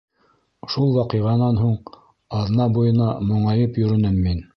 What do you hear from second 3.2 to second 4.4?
моңайып йөрөнөм